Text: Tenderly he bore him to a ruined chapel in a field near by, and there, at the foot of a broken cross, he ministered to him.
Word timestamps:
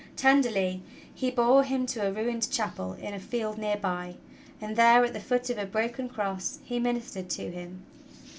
Tenderly 0.15 0.81
he 1.13 1.29
bore 1.29 1.63
him 1.63 1.85
to 1.85 1.99
a 2.07 2.11
ruined 2.11 2.49
chapel 2.49 2.93
in 2.93 3.13
a 3.13 3.19
field 3.19 3.59
near 3.59 3.77
by, 3.77 4.15
and 4.59 4.75
there, 4.75 5.05
at 5.05 5.13
the 5.13 5.19
foot 5.19 5.51
of 5.51 5.59
a 5.59 5.65
broken 5.67 6.09
cross, 6.09 6.57
he 6.63 6.79
ministered 6.79 7.29
to 7.29 7.51
him. 7.51 7.83